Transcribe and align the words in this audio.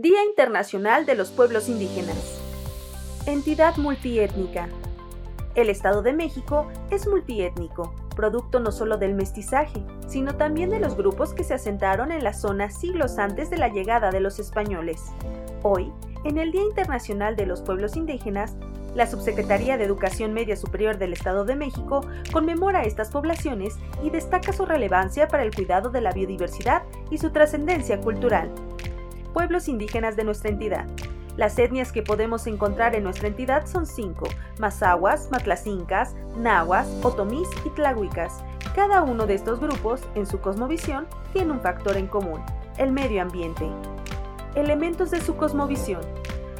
Día 0.00 0.24
Internacional 0.24 1.06
de 1.06 1.16
los 1.16 1.32
Pueblos 1.32 1.68
Indígenas. 1.68 2.40
Entidad 3.26 3.76
multiétnica. 3.78 4.68
El 5.56 5.68
Estado 5.70 6.02
de 6.02 6.12
México 6.12 6.68
es 6.92 7.08
multiétnico, 7.08 7.92
producto 8.14 8.60
no 8.60 8.70
solo 8.70 8.96
del 8.96 9.16
mestizaje, 9.16 9.82
sino 10.06 10.36
también 10.36 10.70
de 10.70 10.78
los 10.78 10.96
grupos 10.96 11.34
que 11.34 11.42
se 11.42 11.54
asentaron 11.54 12.12
en 12.12 12.22
la 12.22 12.32
zona 12.32 12.70
siglos 12.70 13.18
antes 13.18 13.50
de 13.50 13.58
la 13.58 13.70
llegada 13.70 14.12
de 14.12 14.20
los 14.20 14.38
españoles. 14.38 15.02
Hoy, 15.64 15.92
en 16.22 16.38
el 16.38 16.52
Día 16.52 16.62
Internacional 16.62 17.34
de 17.34 17.46
los 17.46 17.62
Pueblos 17.62 17.96
Indígenas, 17.96 18.54
la 18.94 19.08
Subsecretaría 19.08 19.78
de 19.78 19.84
Educación 19.84 20.32
Media 20.32 20.54
Superior 20.54 20.98
del 20.98 21.12
Estado 21.12 21.44
de 21.44 21.56
México 21.56 22.06
conmemora 22.32 22.84
estas 22.84 23.10
poblaciones 23.10 23.74
y 24.04 24.10
destaca 24.10 24.52
su 24.52 24.64
relevancia 24.64 25.26
para 25.26 25.42
el 25.42 25.52
cuidado 25.52 25.90
de 25.90 26.02
la 26.02 26.12
biodiversidad 26.12 26.84
y 27.10 27.18
su 27.18 27.30
trascendencia 27.30 28.00
cultural 28.00 28.48
pueblos 29.38 29.68
indígenas 29.68 30.16
de 30.16 30.24
nuestra 30.24 30.50
entidad. 30.50 30.84
Las 31.36 31.56
etnias 31.60 31.92
que 31.92 32.02
podemos 32.02 32.48
encontrar 32.48 32.96
en 32.96 33.04
nuestra 33.04 33.28
entidad 33.28 33.68
son 33.68 33.86
cinco: 33.86 34.26
mazahuas, 34.58 35.30
matlacincas, 35.30 36.16
nahuas, 36.36 36.88
otomís 37.04 37.48
y 37.64 37.70
tlahuicas. 37.70 38.42
Cada 38.74 39.04
uno 39.04 39.28
de 39.28 39.34
estos 39.34 39.60
grupos, 39.60 40.00
en 40.16 40.26
su 40.26 40.40
cosmovisión, 40.40 41.06
tiene 41.32 41.52
un 41.52 41.60
factor 41.60 41.96
en 41.96 42.08
común: 42.08 42.40
el 42.78 42.90
medio 42.90 43.22
ambiente. 43.22 43.70
Elementos 44.56 45.12
de 45.12 45.20
su 45.20 45.36
cosmovisión, 45.36 46.00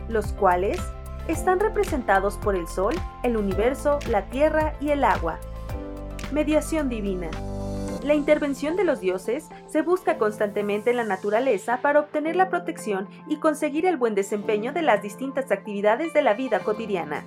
los 0.08 0.28
cuales 0.34 0.80
están 1.27 1.58
representados 1.58 2.36
por 2.36 2.55
el 2.55 2.69
sol, 2.69 2.95
el 3.24 3.36
universo, 3.36 3.98
la 4.08 4.27
tierra 4.27 4.74
y 4.80 4.91
el 4.91 5.02
agua. 5.02 5.41
Mediación 6.30 6.88
divina 6.88 7.28
la 8.09 8.15
intervención 8.15 8.75
de 8.75 8.85
los 8.85 9.01
dioses 9.01 9.51
se 9.67 9.83
busca 9.83 10.17
constantemente 10.17 10.91
en 10.91 10.97
la 10.97 11.05
naturaleza 11.05 11.83
para 11.83 12.01
obtener 12.01 12.37
la 12.37 12.48
protección 12.48 13.07
y 13.29 13.37
conseguir 13.37 13.84
el 13.84 13.98
buen 13.98 14.15
desempeño 14.15 14.73
de 14.73 14.81
las 14.81 15.03
distintas 15.03 15.53
actividades 15.53 16.15
de 16.15 16.23
la 16.23 16.33
vida 16.33 16.61
cotidiana. 16.61 17.27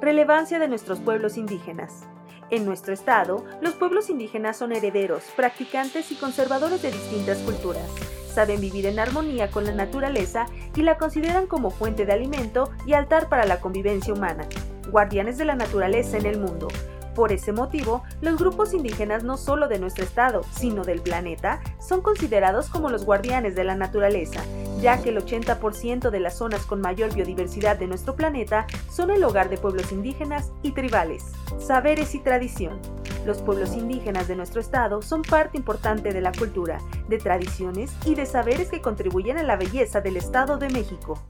Relevancia 0.00 0.60
de 0.60 0.68
nuestros 0.68 1.00
pueblos 1.00 1.36
indígenas. 1.36 2.06
En 2.50 2.64
nuestro 2.64 2.94
estado, 2.94 3.44
los 3.60 3.74
pueblos 3.74 4.10
indígenas 4.10 4.56
son 4.56 4.70
herederos, 4.70 5.24
practicantes 5.34 6.12
y 6.12 6.14
conservadores 6.14 6.82
de 6.82 6.92
distintas 6.92 7.38
culturas. 7.38 7.90
Saben 8.32 8.60
vivir 8.60 8.86
en 8.86 9.00
armonía 9.00 9.50
con 9.50 9.64
la 9.64 9.72
naturaleza 9.72 10.46
y 10.76 10.82
la 10.82 10.98
consideran 10.98 11.48
como 11.48 11.70
fuente 11.70 12.06
de 12.06 12.12
alimento 12.12 12.70
y 12.86 12.92
altar 12.92 13.28
para 13.28 13.44
la 13.44 13.60
convivencia 13.60 14.14
humana. 14.14 14.46
Guardianes 14.88 15.36
de 15.36 15.46
la 15.46 15.56
naturaleza 15.56 16.16
en 16.16 16.26
el 16.26 16.38
mundo, 16.38 16.68
por 17.14 17.32
ese 17.32 17.52
motivo, 17.52 18.02
los 18.20 18.36
grupos 18.38 18.74
indígenas 18.74 19.24
no 19.24 19.36
solo 19.36 19.68
de 19.68 19.78
nuestro 19.78 20.04
estado, 20.04 20.42
sino 20.52 20.84
del 20.84 21.00
planeta, 21.00 21.60
son 21.80 22.02
considerados 22.02 22.68
como 22.68 22.90
los 22.90 23.04
guardianes 23.04 23.54
de 23.54 23.64
la 23.64 23.74
naturaleza, 23.74 24.40
ya 24.80 25.02
que 25.02 25.10
el 25.10 25.18
80% 25.18 26.10
de 26.10 26.20
las 26.20 26.36
zonas 26.36 26.66
con 26.66 26.80
mayor 26.80 27.14
biodiversidad 27.14 27.76
de 27.78 27.86
nuestro 27.86 28.16
planeta 28.16 28.66
son 28.90 29.10
el 29.10 29.24
hogar 29.24 29.48
de 29.48 29.58
pueblos 29.58 29.92
indígenas 29.92 30.50
y 30.62 30.72
tribales. 30.72 31.24
Saberes 31.58 32.14
y 32.14 32.20
tradición. 32.20 32.80
Los 33.24 33.40
pueblos 33.42 33.74
indígenas 33.74 34.26
de 34.26 34.36
nuestro 34.36 34.60
estado 34.60 35.00
son 35.02 35.22
parte 35.22 35.56
importante 35.56 36.12
de 36.12 36.20
la 36.20 36.32
cultura, 36.32 36.78
de 37.08 37.18
tradiciones 37.18 37.92
y 38.04 38.14
de 38.14 38.26
saberes 38.26 38.68
que 38.68 38.80
contribuyen 38.80 39.38
a 39.38 39.42
la 39.42 39.56
belleza 39.56 40.00
del 40.00 40.16
Estado 40.16 40.58
de 40.58 40.70
México. 40.70 41.22